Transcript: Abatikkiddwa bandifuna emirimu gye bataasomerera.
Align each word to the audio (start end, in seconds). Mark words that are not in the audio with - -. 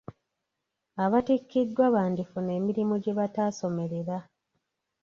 Abatikkiddwa 1.03 1.85
bandifuna 1.95 2.49
emirimu 2.59 2.95
gye 3.03 3.13
bataasomerera. 3.19 4.17